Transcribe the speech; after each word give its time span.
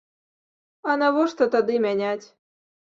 А 0.89 0.97
навошта 1.03 1.43
тады 1.59 1.73
мяняць? 1.87 2.27